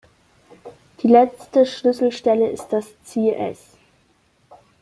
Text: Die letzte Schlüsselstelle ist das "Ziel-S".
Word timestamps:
Die 1.03 1.07
letzte 1.07 1.63
Schlüsselstelle 1.63 2.49
ist 2.49 2.69
das 2.69 2.87
"Ziel-S". 3.03 3.77